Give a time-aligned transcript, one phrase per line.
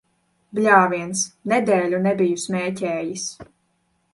[0.59, 1.21] Bļāviens!
[1.53, 3.29] Nedēļu nebiju smēķējis.